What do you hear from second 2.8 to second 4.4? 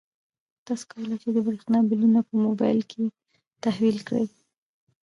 کې تحویل کړئ.